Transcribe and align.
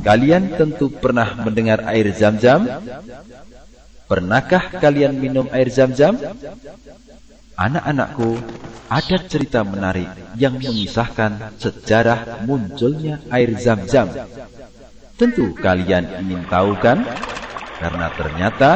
Kalian 0.00 0.56
tentu 0.56 0.88
pernah 0.88 1.36
mendengar 1.44 1.84
air 1.88 2.08
zam-zam? 2.16 2.64
Pernahkah 4.08 4.80
kalian 4.80 5.20
minum 5.20 5.46
air 5.52 5.68
zam-zam? 5.68 6.16
Anak-anakku, 7.54 8.40
ada 8.90 9.16
cerita 9.28 9.60
menarik 9.62 10.08
yang 10.34 10.58
mengisahkan 10.58 11.54
sejarah 11.60 12.42
munculnya 12.48 13.20
air 13.30 13.54
zam-zam. 13.60 14.08
Tentu 15.20 15.52
kalian 15.54 16.24
ingin 16.24 16.48
tahu 16.48 16.74
kan? 16.80 17.04
Karena 17.76 18.08
ternyata 18.10 18.70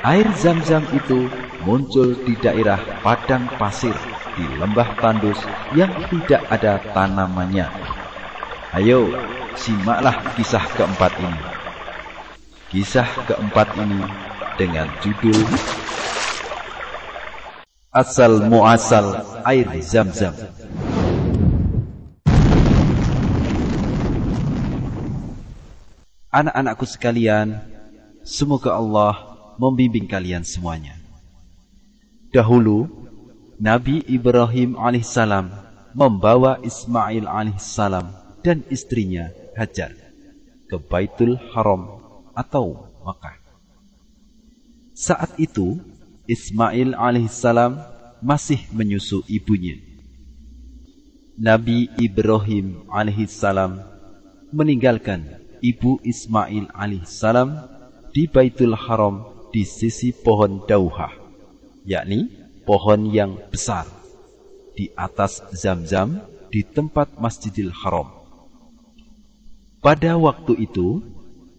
air 0.00 0.32
zam-zam 0.32 0.82
itu 0.96 1.28
muncul 1.60 2.16
di 2.24 2.34
daerah 2.40 2.80
padang 3.04 3.46
pasir 3.60 3.94
di 4.34 4.48
lembah 4.48 4.96
tandus 4.98 5.44
yang 5.70 5.92
tidak 6.10 6.42
ada 6.50 6.80
tanamannya. 6.80 7.68
Ayo, 8.74 9.06
simaklah 9.54 10.34
kisah 10.34 10.64
keempat 10.74 11.12
ini. 11.22 11.40
Kisah 12.74 13.06
keempat 13.26 13.68
ini 13.78 14.02
dengan 14.58 14.90
judul 15.02 15.38
Asal 17.94 18.42
Muasal 18.50 19.22
Air 19.46 19.70
Zam-Zam. 19.78 20.34
Anak-anakku 26.34 26.82
sekalian, 26.82 27.62
semoga 28.26 28.74
Allah 28.74 29.38
membimbing 29.54 30.10
kalian 30.10 30.42
semuanya. 30.42 30.98
Dahulu, 32.34 32.90
Nabi 33.62 34.02
Ibrahim 34.10 34.74
alaihissalam 34.74 35.54
membawa 35.94 36.58
Ismail 36.66 37.30
alaihissalam 37.30 38.10
dan 38.42 38.66
istrinya 38.66 39.30
Hajar 39.54 39.94
ke 40.66 40.76
Baitul 40.78 41.38
Haram 41.54 42.02
atau 42.34 42.90
Makkah. 43.06 43.38
Saat 44.94 45.38
itu, 45.42 45.78
Ismail 46.26 46.94
alaihissalam 46.94 47.78
masih 48.24 48.62
menyusu 48.72 49.20
ibunya. 49.28 49.76
Nabi 51.34 51.90
Ibrahim 51.98 52.86
alaihissalam 52.88 53.82
meninggalkan 54.54 55.42
ibu 55.60 55.98
Ismail 56.06 56.70
alaihissalam 56.72 57.58
di 58.14 58.30
Baitul 58.30 58.78
Haram 58.78 59.48
di 59.50 59.66
sisi 59.66 60.14
pohon 60.14 60.62
dauhah, 60.64 61.12
yakni 61.82 62.30
pohon 62.62 63.10
yang 63.10 63.36
besar 63.50 63.86
di 64.74 64.90
atas 64.94 65.44
Zam-Zam 65.54 66.22
di 66.48 66.64
tempat 66.64 67.18
Masjidil 67.20 67.70
Haram. 67.70 68.23
Pada 69.84 70.16
waktu 70.16 70.64
itu, 70.64 71.04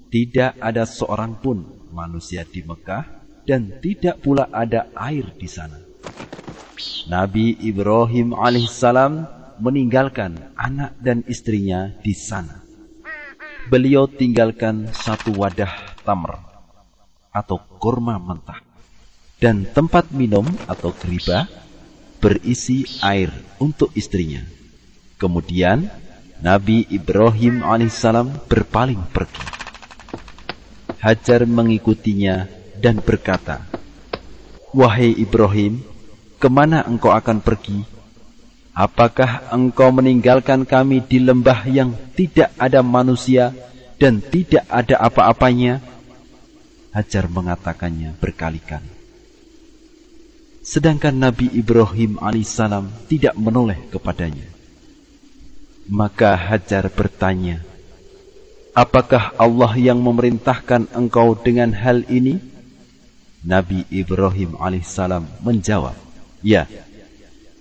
tidak 0.09 0.57
ada 0.57 0.81
seorang 0.89 1.37
pun 1.37 1.61
manusia 1.93 2.41
di 2.41 2.65
Mekah 2.65 3.05
dan 3.45 3.77
tidak 3.77 4.17
pula 4.25 4.49
ada 4.49 4.89
air 4.97 5.29
di 5.37 5.45
sana. 5.45 5.77
Nabi 7.05 7.53
Ibrahim 7.61 8.33
alaihissalam 8.33 9.29
meninggalkan 9.61 10.57
anak 10.57 10.97
dan 10.97 11.21
istrinya 11.29 11.93
di 12.01 12.17
sana. 12.17 12.65
Beliau 13.69 14.09
tinggalkan 14.09 14.89
satu 14.89 15.29
wadah 15.37 16.01
tamr 16.01 16.41
atau 17.29 17.61
kurma 17.77 18.17
mentah 18.17 18.57
dan 19.37 19.69
tempat 19.69 20.09
minum 20.09 20.49
atau 20.65 20.89
keriba 20.97 21.45
berisi 22.17 22.89
air 23.05 23.29
untuk 23.61 23.93
istrinya. 23.93 24.41
Kemudian 25.21 26.04
Nabi 26.45 26.85
Ibrahim 26.93 27.65
alaihissalam 27.65 28.45
berpaling 28.45 29.01
pergi. 29.09 29.41
Hajar 31.01 31.41
mengikutinya 31.49 32.45
dan 32.77 33.01
berkata, 33.01 33.65
Wahai 34.69 35.17
Ibrahim, 35.17 35.81
ke 36.37 36.45
mana 36.45 36.85
engkau 36.85 37.09
akan 37.09 37.41
pergi? 37.41 37.81
Apakah 38.77 39.49
engkau 39.49 39.89
meninggalkan 39.89 40.69
kami 40.69 41.01
di 41.01 41.17
lembah 41.17 41.65
yang 41.65 41.97
tidak 42.13 42.53
ada 42.61 42.85
manusia 42.85 43.49
dan 43.97 44.21
tidak 44.21 44.69
ada 44.69 45.01
apa-apanya? 45.01 45.81
Hajar 46.93 47.25
mengatakannya 47.25 48.13
berkali-kali. 48.21 48.93
Sedangkan 50.61 51.17
Nabi 51.17 51.49
Ibrahim 51.57 52.21
alaihissalam 52.21 53.09
tidak 53.09 53.33
menoleh 53.33 53.81
kepadanya. 53.89 54.54
Maka 55.85 56.33
Hajar 56.33 56.89
bertanya, 56.89 57.61
Apakah 58.75 59.31
Allah 59.39 59.71
yang 59.79 60.01
memerintahkan 60.03 60.91
engkau 60.91 61.37
dengan 61.37 61.71
hal 61.71 62.03
ini? 62.11 62.41
Nabi 63.45 63.85
Ibrahim 63.93 64.57
alaihissalam 64.57 65.23
menjawab, 65.45 65.95
Ya. 66.41 66.65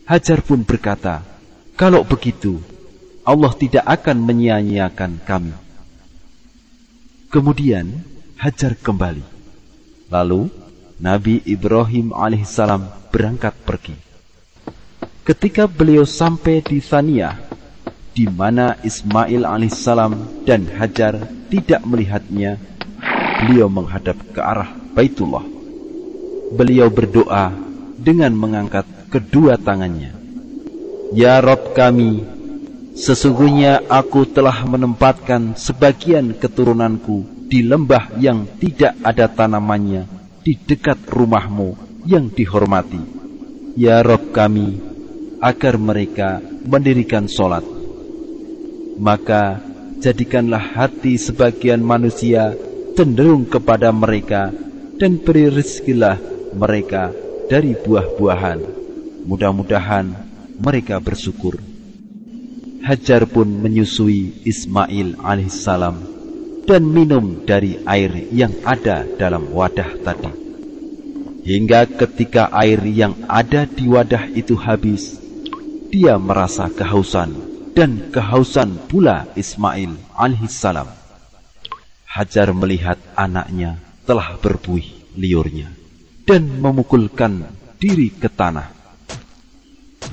Hajar 0.09 0.41
pun 0.41 0.65
berkata, 0.65 1.23
Kalau 1.77 2.03
begitu, 2.03 2.59
Allah 3.23 3.53
tidak 3.55 3.85
akan 3.87 4.25
menyia-nyiakan 4.25 5.21
kami. 5.23 5.55
Kemudian 7.29 8.03
Hajar 8.41 8.75
kembali. 8.75 9.25
Lalu 10.09 10.51
Nabi 10.99 11.45
Ibrahim 11.45 12.11
alaihissalam 12.11 12.89
berangkat 13.15 13.55
pergi. 13.63 13.97
Ketika 15.25 15.65
beliau 15.71 16.05
sampai 16.05 16.61
di 16.61 16.83
Thaniyah, 16.85 17.54
di 18.15 18.31
mana 18.31 18.79
Ismail 18.87 19.43
alaihissalam 19.43 20.47
dan 20.47 20.71
Hajar 20.71 21.27
tidak 21.51 21.83
melihatnya, 21.83 22.63
beliau 23.43 23.67
menghadap 23.67 24.15
ke 24.31 24.39
arah 24.39 24.71
Baitullah. 24.95 25.43
Beliau 26.55 26.87
berdoa 26.95 27.51
dengan 27.99 28.31
mengangkat 28.39 28.87
kedua 29.11 29.59
tangannya. 29.59 30.15
Ya 31.11 31.43
Rob 31.43 31.75
kami, 31.75 32.23
sesungguhnya 32.95 33.83
aku 33.91 34.31
telah 34.31 34.63
menempatkan 34.63 35.59
sebagian 35.59 36.39
keturunanku 36.39 37.51
di 37.51 37.67
lembah 37.67 38.15
yang 38.23 38.47
tidak 38.63 38.95
ada 39.03 39.27
tanamannya 39.27 40.07
di 40.47 40.55
dekat 40.55 41.03
rumahmu 41.11 41.75
yang 42.07 42.31
dihormati. 42.31 43.03
Ya 43.75 44.07
Rob 44.07 44.31
kami, 44.31 44.79
agar 45.43 45.75
mereka 45.83 46.39
mendirikan 46.63 47.27
solat 47.27 47.74
maka 48.99 49.59
jadikanlah 49.99 50.61
hati 50.61 51.19
sebagian 51.19 51.83
manusia 51.83 52.55
cenderung 52.95 53.49
kepada 53.49 53.91
mereka 53.91 54.55
dan 55.01 55.19
beri 55.19 55.51
rezekilah 55.51 56.21
mereka 56.55 57.11
dari 57.51 57.75
buah-buahan. 57.75 58.61
Mudah-mudahan 59.25 60.15
mereka 60.61 61.01
bersyukur. 61.03 61.59
Hajar 62.85 63.25
pun 63.25 63.49
menyusui 63.49 64.45
Ismail 64.45 65.17
alaihissalam 65.25 65.97
dan 66.69 66.85
minum 66.85 67.43
dari 67.49 67.81
air 67.89 68.13
yang 68.29 68.53
ada 68.63 69.09
dalam 69.17 69.49
wadah 69.51 69.89
tadi. 70.05 70.33
Hingga 71.45 71.97
ketika 71.97 72.53
air 72.53 72.81
yang 72.89 73.17
ada 73.29 73.69
di 73.69 73.89
wadah 73.89 74.29
itu 74.33 74.57
habis, 74.57 75.17
dia 75.93 76.17
merasa 76.17 76.69
kehausan 76.73 77.54
dan 77.75 78.15
kehausan 78.15 78.79
pula 78.87 79.27
Ismail 79.35 79.99
alaihissalam. 80.15 80.87
Hajar 82.07 82.55
melihat 82.55 82.97
anaknya 83.19 83.83
telah 84.07 84.39
berbuih 84.39 85.19
liurnya 85.19 85.75
dan 86.23 86.47
memukulkan 86.63 87.51
diri 87.83 88.15
ke 88.15 88.31
tanah. 88.31 88.71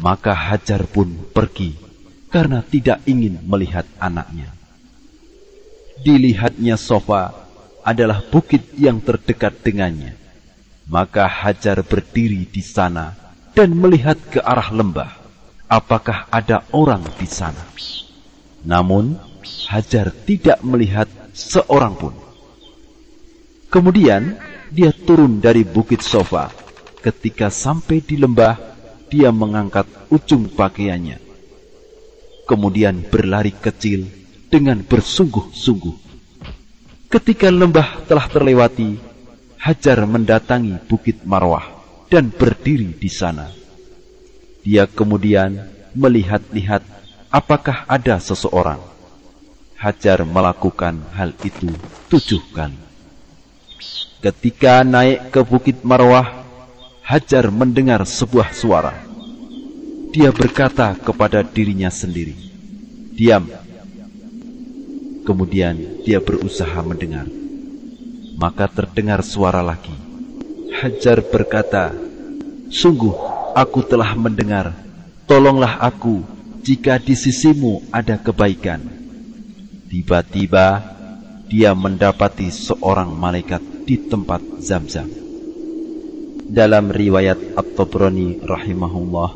Maka 0.02 0.34
Hajar 0.34 0.90
pun 0.90 1.14
pergi 1.30 1.78
karena 2.34 2.66
tidak 2.66 3.06
ingin 3.06 3.38
melihat 3.46 3.86
anaknya. 4.02 4.50
Dilihatnya 6.02 6.82
sofa 6.82 7.30
adalah 7.86 8.26
bukit 8.26 8.74
yang 8.82 8.98
terdekat 8.98 9.62
dengannya. 9.62 10.18
Maka 10.90 11.30
Hajar 11.30 11.86
berdiri 11.86 12.50
di 12.50 12.66
sana 12.66 13.14
dan 13.54 13.78
melihat 13.78 14.18
ke 14.34 14.42
arah 14.42 14.74
lembah 14.74 15.21
apakah 15.72 16.28
ada 16.28 16.68
orang 16.76 17.08
di 17.16 17.24
sana. 17.24 17.64
Namun, 18.68 19.32
Hajar 19.72 20.12
tidak 20.28 20.60
melihat 20.68 21.08
seorang 21.32 21.96
pun. 21.96 22.12
Kemudian, 23.72 24.36
dia 24.68 24.92
turun 24.92 25.40
dari 25.40 25.64
bukit 25.64 26.04
sofa. 26.04 26.52
Ketika 27.00 27.48
sampai 27.48 28.04
di 28.04 28.20
lembah, 28.20 28.60
dia 29.08 29.32
mengangkat 29.32 29.88
ujung 30.12 30.52
pakaiannya. 30.52 31.24
Kemudian 32.44 33.08
berlari 33.08 33.56
kecil 33.56 34.12
dengan 34.52 34.84
bersungguh-sungguh. 34.84 35.96
Ketika 37.08 37.48
lembah 37.48 38.06
telah 38.12 38.28
terlewati, 38.28 39.00
Hajar 39.62 40.04
mendatangi 40.10 40.84
bukit 40.90 41.24
Marwah 41.24 41.64
dan 42.12 42.28
berdiri 42.28 42.98
di 42.98 43.08
sana. 43.08 43.61
Dia 44.62 44.86
kemudian 44.86 45.66
melihat-lihat 45.98 46.86
apakah 47.34 47.84
ada 47.90 48.22
seseorang. 48.22 48.78
Hajar 49.82 50.22
melakukan 50.22 51.02
hal 51.18 51.34
itu 51.42 51.74
tujuh 52.06 52.42
kali. 52.54 52.78
Ketika 54.22 54.86
naik 54.86 55.34
ke 55.34 55.42
bukit 55.42 55.82
Marwah, 55.82 56.46
Hajar 57.02 57.50
mendengar 57.50 58.06
sebuah 58.06 58.54
suara. 58.54 58.94
Dia 60.14 60.30
berkata 60.30 60.94
kepada 60.94 61.42
dirinya 61.42 61.90
sendiri, 61.90 62.38
"Diam." 63.18 63.50
Kemudian 65.26 66.06
dia 66.06 66.22
berusaha 66.22 66.78
mendengar. 66.86 67.26
Maka 68.38 68.70
terdengar 68.70 69.26
suara 69.26 69.66
lagi. 69.66 69.92
Hajar 70.78 71.26
berkata, 71.26 71.90
"Sungguh 72.70 73.41
aku 73.54 73.84
telah 73.86 74.16
mendengar. 74.16 74.74
Tolonglah 75.28 75.80
aku 75.80 76.24
jika 76.64 76.98
di 77.00 77.16
sisimu 77.16 77.84
ada 77.92 78.18
kebaikan." 78.20 78.82
Tiba-tiba 79.92 80.80
dia 81.52 81.76
mendapati 81.76 82.48
seorang 82.48 83.12
malaikat 83.12 83.60
di 83.84 84.00
tempat 84.00 84.40
Zam-Zam. 84.64 85.12
Dalam 86.48 86.96
riwayat 86.96 87.60
At-Tabrani 87.60 88.40
rahimahullah, 88.40 89.36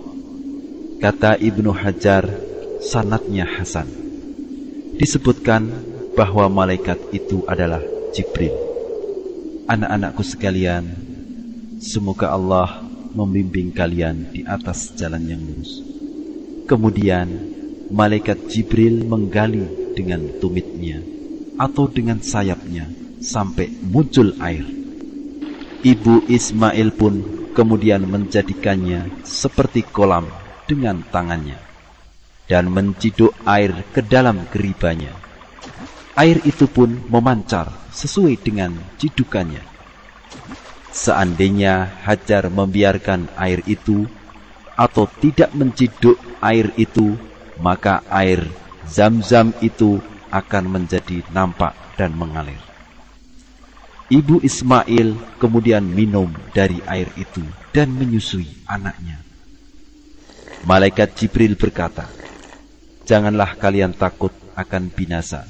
kata 1.03 1.35
Ibnu 1.43 1.75
Hajar, 1.75 2.23
sanatnya 2.79 3.43
Hasan. 3.43 3.91
Disebutkan 4.95 5.67
bahwa 6.15 6.47
malaikat 6.47 7.03
itu 7.11 7.43
adalah 7.51 7.83
Jibril. 8.15 8.55
Anak-anakku 9.67 10.23
sekalian, 10.23 10.87
semoga 11.83 12.31
Allah 12.31 12.84
membimbing 13.15 13.71
kalian 13.71 14.35
di 14.35 14.43
atas 14.43 14.91
jalan 14.99 15.23
yang 15.23 15.39
lurus. 15.39 15.79
Kemudian, 16.67 17.27
malaikat 17.89 18.51
Jibril 18.51 19.07
menggali 19.07 19.95
dengan 19.95 20.27
tumitnya 20.43 20.99
atau 21.55 21.87
dengan 21.87 22.19
sayapnya 22.19 22.91
sampai 23.23 23.71
muncul 23.87 24.35
air. 24.43 24.67
Ibu 25.85 26.27
Ismail 26.27 26.89
pun 26.91 27.13
kemudian 27.55 28.03
menjadikannya 28.03 29.23
seperti 29.23 29.87
kolam 29.87 30.27
dengan 30.67 30.99
tangannya 31.07 31.61
dan 32.45 32.69
menciduk 32.69 33.33
air 33.45 33.85
ke 33.93 34.01
dalam 34.03 34.45
geribanya. 34.49 35.13
Air 36.15 36.41
itu 36.47 36.65
pun 36.65 36.89
memancar 37.11 37.69
sesuai 37.91 38.39
dengan 38.39 38.75
cidukannya. 38.97 39.63
Seandainya 40.95 41.91
Hajar 42.07 42.47
membiarkan 42.47 43.27
air 43.35 43.59
itu 43.67 44.07
atau 44.79 45.03
tidak 45.19 45.51
menciduk 45.51 46.15
air 46.39 46.71
itu, 46.79 47.19
maka 47.59 47.99
air 48.07 48.47
zam-zam 48.87 49.51
itu 49.59 49.99
akan 50.31 50.63
menjadi 50.71 51.19
nampak 51.35 51.75
dan 51.99 52.15
mengalir. 52.15 52.63
Ibu 54.07 54.39
Ismail 54.39 55.35
kemudian 55.35 55.83
minum 55.83 56.31
dari 56.55 56.79
air 56.87 57.11
itu 57.19 57.43
dan 57.75 57.91
menyusui 57.91 58.47
anaknya. 58.63 59.19
Malaikat 60.63 61.11
Jibril 61.19 61.59
berkata, 61.59 62.07
Janganlah 63.03 63.59
kalian 63.59 63.91
takut 63.91 64.31
akan 64.55 64.87
binasa. 64.95 65.43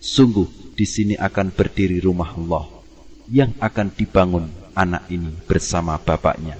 Sungguh 0.00 0.72
di 0.72 0.88
sini 0.88 1.14
akan 1.14 1.52
berdiri 1.52 2.00
rumah 2.00 2.32
Allah 2.34 2.66
yang 3.30 3.54
akan 3.62 3.94
dibangun 3.94 4.61
anak 4.74 5.08
ini 5.12 5.32
bersama 5.44 5.96
bapaknya. 6.00 6.58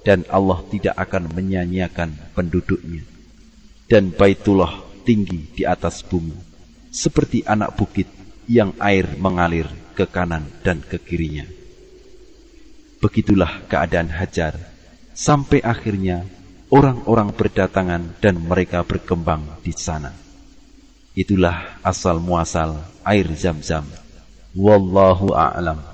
Dan 0.00 0.24
Allah 0.32 0.64
tidak 0.72 0.96
akan 0.96 1.28
menyanyiakan 1.36 2.32
penduduknya. 2.32 3.04
Dan 3.90 4.14
Baitullah 4.14 4.80
tinggi 5.04 5.50
di 5.50 5.66
atas 5.66 6.00
bumi, 6.06 6.32
seperti 6.88 7.42
anak 7.44 7.76
bukit 7.76 8.08
yang 8.46 8.72
air 8.80 9.06
mengalir 9.18 9.66
ke 9.98 10.06
kanan 10.06 10.46
dan 10.62 10.80
ke 10.80 10.96
kirinya. 10.96 11.44
Begitulah 13.02 13.66
keadaan 13.66 14.12
Hajar, 14.12 14.56
sampai 15.12 15.60
akhirnya 15.60 16.24
orang-orang 16.70 17.34
berdatangan 17.34 18.22
dan 18.22 18.38
mereka 18.38 18.86
berkembang 18.86 19.42
di 19.66 19.74
sana. 19.74 20.14
Itulah 21.18 21.82
asal 21.82 22.22
muasal 22.22 22.78
air 23.02 23.26
zam-zam. 23.34 23.82
Wallahu 24.54 25.34
a'lam. 25.34 25.89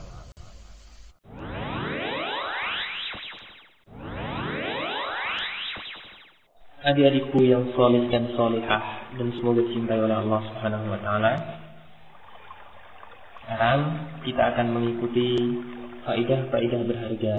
Adik-adikku 6.86 7.42
yang 7.42 7.74
soleh 7.74 8.06
dan 8.14 8.30
solehah 8.38 9.10
dan 9.18 9.34
semoga 9.34 9.58
dicintai 9.58 9.98
oleh 9.98 10.22
Allah 10.22 10.38
Subhanahu 10.38 10.86
wa 10.86 11.00
taala. 11.02 11.32
Sekarang 13.42 13.80
kita 14.22 14.42
akan 14.54 14.66
mengikuti 14.70 15.34
faidah-faidah 16.06 16.80
berharga 16.86 17.34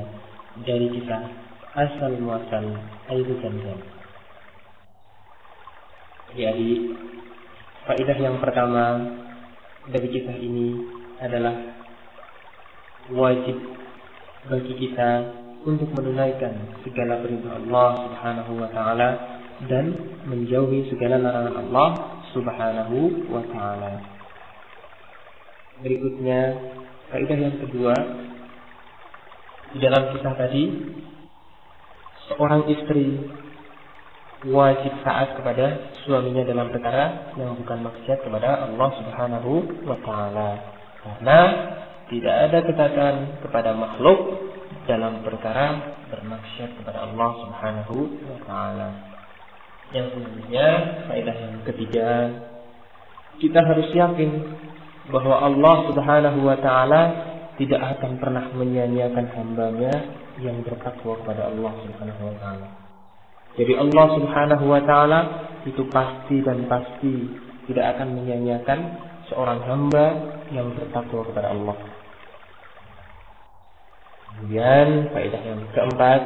dari 0.68 0.92
kisah 0.92 1.24
asal 1.80 2.12
muasal 2.20 2.76
air 3.08 3.28
zam-zam. 3.40 3.80
Jadi 6.36 6.72
faidah 7.88 8.18
yang 8.20 8.44
pertama 8.44 9.00
dari 9.88 10.12
kisah 10.12 10.36
ini 10.44 10.76
adalah 11.24 11.56
wajib 13.16 13.56
bagi 14.52 14.74
kita 14.76 15.10
untuk 15.64 15.88
menunaikan 15.96 16.84
segala 16.84 17.24
perintah 17.24 17.56
Allah 17.64 17.90
Subhanahu 17.96 18.52
wa 18.60 18.70
taala 18.76 19.37
dan 19.66 19.98
menjauhi 20.30 20.86
segala 20.94 21.18
larangan 21.18 21.56
Allah 21.66 21.90
Subhanahu 22.38 23.26
wa 23.34 23.42
taala. 23.50 24.06
Berikutnya, 25.82 26.42
kaidah 27.10 27.38
yang 27.38 27.58
kedua 27.66 27.96
di 29.74 29.78
dalam 29.82 30.14
kisah 30.14 30.34
tadi, 30.38 30.64
seorang 32.30 32.70
istri 32.70 33.26
wajib 34.46 34.94
taat 35.02 35.34
kepada 35.42 35.98
suaminya 36.06 36.46
dalam 36.46 36.70
perkara 36.70 37.34
yang 37.34 37.58
bukan 37.58 37.82
maksiat 37.82 38.22
kepada 38.22 38.70
Allah 38.70 38.90
Subhanahu 39.02 39.52
wa 39.90 39.98
taala. 40.06 40.50
Karena 41.02 41.40
tidak 42.08 42.36
ada 42.48 42.60
ketaatan 42.64 43.16
kepada 43.42 43.74
makhluk 43.74 44.20
dalam 44.86 45.26
perkara 45.26 45.98
bermaksiat 46.08 46.80
kepada 46.80 47.10
Allah 47.10 47.30
Subhanahu 47.44 47.96
wa 48.24 48.40
taala. 48.46 49.17
Yang 49.96 50.06
selanjutnya, 50.14 50.68
faedah 51.08 51.36
yang 51.36 51.56
ketiga, 51.64 52.10
kita 53.40 53.60
harus 53.64 53.88
yakin 53.96 54.32
bahwa 55.08 55.36
Allah 55.40 55.76
Subhanahu 55.88 56.40
wa 56.44 56.58
taala 56.60 57.02
tidak 57.56 57.82
akan 57.98 58.20
pernah 58.20 58.46
menyia-nyiakan 58.52 59.26
hambanya 59.34 59.94
yang 60.44 60.62
bertakwa 60.62 61.18
kepada 61.24 61.50
Allah 61.50 61.74
Subhanahu 61.88 62.22
wa 62.28 62.36
taala. 62.38 62.68
Jadi 63.58 63.74
Allah 63.74 64.06
Subhanahu 64.20 64.66
wa 64.68 64.82
taala 64.84 65.20
itu 65.64 65.82
pasti 65.90 66.44
dan 66.44 66.68
pasti 66.68 67.14
tidak 67.72 67.98
akan 67.98 68.08
menyia-nyiakan 68.20 68.80
seorang 69.32 69.60
hamba 69.66 70.06
yang 70.52 70.72
bertakwa 70.76 71.24
kepada 71.32 71.56
Allah. 71.56 71.78
Kemudian 74.38 74.88
faedah 75.16 75.42
yang 75.42 75.62
keempat 75.74 76.22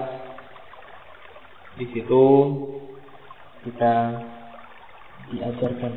di 1.79 1.85
situ 1.95 2.25
kita 3.61 3.93
diajarkan 5.31 5.93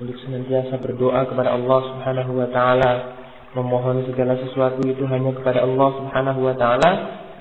untuk 0.00 0.16
senantiasa 0.24 0.80
berdoa 0.80 1.28
kepada 1.28 1.52
Allah 1.52 1.80
Subhanahu 1.92 2.32
wa 2.40 2.48
taala, 2.48 2.92
memohon 3.52 4.08
segala 4.08 4.40
sesuatu 4.40 4.80
itu 4.88 5.04
hanya 5.04 5.36
kepada 5.36 5.60
Allah 5.60 5.88
Subhanahu 6.00 6.40
wa 6.40 6.54
taala 6.56 6.90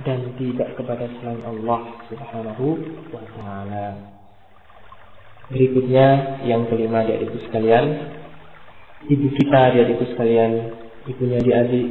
dan 0.03 0.36
tidak 0.36 0.75
kepada 0.75 1.08
selain 1.19 1.39
Allah 1.48 1.81
Subhanahu 2.12 2.65
wa 3.15 3.24
taala. 3.39 3.88
Berikutnya 5.50 6.39
yang 6.46 6.67
kelima 6.69 7.08
di 7.08 7.15
adikku 7.15 7.41
sekalian, 7.50 7.86
ibu 9.08 9.27
kita 9.34 9.62
di 9.74 9.77
adikku 9.81 10.05
sekalian, 10.13 10.51
ibunya 11.10 11.39
di 11.41 11.51
adik 11.55 11.88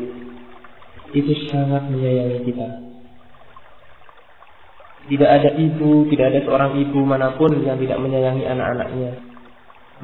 itu 1.16 1.32
sangat 1.48 1.88
menyayangi 1.88 2.44
kita. 2.44 2.68
Tidak 5.08 5.24
ada 5.28 5.50
ibu, 5.56 6.04
tidak 6.12 6.26
ada 6.36 6.40
seorang 6.44 6.72
ibu 6.84 7.00
mana 7.00 7.32
pun 7.40 7.48
yang 7.64 7.80
tidak 7.80 7.96
menyayangi 7.96 8.44
anak-anaknya. 8.44 9.12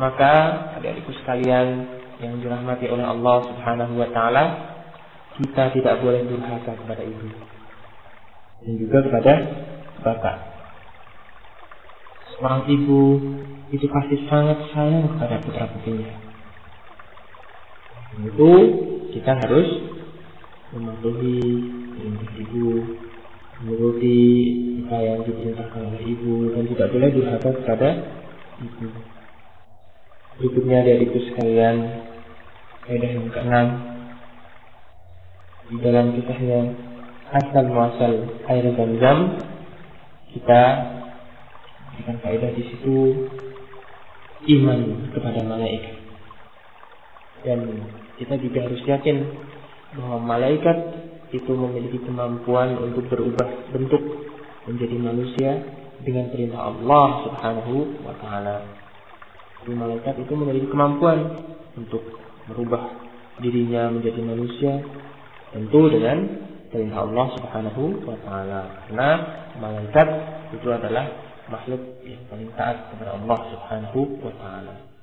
Maka 0.00 0.32
adik-adikku 0.80 1.12
sekalian 1.23 1.87
yang 2.25 2.40
dirahmati 2.40 2.88
oleh 2.88 3.04
Allah 3.04 3.44
Subhanahu 3.44 4.00
wa 4.00 4.08
taala, 4.11 4.44
kita 5.37 5.76
tidak 5.76 6.00
boleh 6.00 6.25
durhaka 6.25 6.73
kepada 6.73 7.02
ibu 7.04 7.28
dan 8.64 8.75
juga 8.80 8.99
kepada 9.04 9.32
bapak. 10.00 10.37
Seorang 12.34 12.64
ibu 12.70 13.00
itu 13.70 13.87
pasti 13.92 14.16
sangat 14.26 14.58
sayang 14.73 15.11
kepada 15.14 15.42
putra 15.44 15.68
putrinya. 15.70 16.11
Itu 18.25 18.50
kita 19.11 19.32
harus 19.42 19.68
mematuhi 20.75 21.38
perintah 21.99 22.30
ibu, 22.40 22.66
menuruti 23.62 24.18
apa 24.84 24.96
yang 24.99 25.18
diperintahkan 25.23 25.80
oleh 25.94 26.02
ibu 26.02 26.50
dan 26.50 26.64
tidak 26.75 26.88
boleh 26.90 27.08
durhaka 27.14 27.50
kepada 27.62 27.88
ibu. 28.58 28.87
Berikutnya 30.34 30.82
dari 30.82 31.06
itu 31.06 31.18
sekalian, 31.30 31.76
kaidah 32.84 33.11
yang 33.14 33.28
keenam 33.30 33.66
di 35.70 35.76
dalam 35.80 36.12
kisahnya 36.12 36.61
asal 37.32 37.64
muasal 37.73 38.12
air 38.52 38.64
zam-zam 38.76 39.40
kita 40.37 40.62
berikan 41.94 42.16
kaidah 42.20 42.50
di 42.52 42.62
situ 42.68 42.96
iman 44.61 45.08
kepada 45.16 45.40
malaikat 45.40 45.96
dan 47.49 47.61
kita 48.20 48.34
juga 48.44 48.58
harus 48.68 48.82
yakin 48.84 49.16
bahwa 49.96 50.18
malaikat 50.20 50.78
itu 51.35 51.50
memiliki 51.50 51.99
kemampuan 52.07 52.79
untuk 52.79 53.11
berubah 53.11 53.75
bentuk 53.75 54.03
menjadi 54.71 54.97
manusia 55.03 55.50
dengan 56.07 56.31
perintah 56.31 56.71
Allah 56.71 57.07
Subhanahu 57.26 57.75
wa 58.07 58.14
taala. 58.23 58.57
Jadi 59.64 59.73
malaikat 59.75 60.14
itu 60.23 60.33
memiliki 60.38 60.69
kemampuan 60.71 61.19
untuk 61.75 62.07
merubah 62.47 63.03
dirinya 63.43 63.91
menjadi 63.91 64.21
manusia 64.23 64.79
tentu 65.50 65.91
dengan 65.91 66.19
perintah 66.71 67.03
Allah 67.03 67.26
Subhanahu 67.35 67.83
wa 68.07 68.17
taala. 68.23 68.61
Karena 68.87 69.11
malaikat 69.59 70.09
itu 70.55 70.69
adalah 70.71 71.05
makhluk 71.50 71.83
yang 72.07 72.23
paling 72.31 72.50
taat 72.55 72.95
kepada 72.95 73.19
Allah 73.19 73.38
Subhanahu 73.50 74.00
wa 74.23 74.33
taala. 74.38 74.94